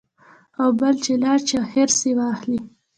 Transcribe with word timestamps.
او 0.61 0.69
بل 0.79 0.95
چې 1.03 1.11
لالچ 1.23 1.47
يا 1.55 1.61
حرص 1.71 1.99
ئې 2.07 2.11
واخلي- 2.19 2.59